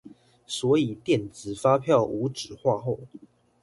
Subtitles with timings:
[0.47, 3.01] 所以電子發票無紙化後